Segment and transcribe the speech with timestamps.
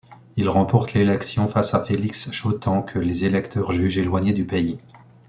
[0.35, 4.79] Il remporte l'élection face à Félix Chautemps, que les électeurs jugent éloignés du pays.